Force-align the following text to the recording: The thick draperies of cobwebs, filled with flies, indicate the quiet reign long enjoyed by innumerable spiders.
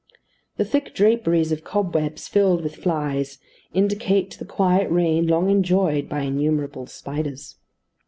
The 0.57 0.65
thick 0.65 0.95
draperies 0.95 1.51
of 1.51 1.63
cobwebs, 1.63 2.27
filled 2.27 2.63
with 2.63 2.77
flies, 2.77 3.37
indicate 3.71 4.31
the 4.39 4.45
quiet 4.45 4.89
reign 4.89 5.27
long 5.27 5.47
enjoyed 5.51 6.09
by 6.09 6.21
innumerable 6.21 6.87
spiders. 6.87 7.59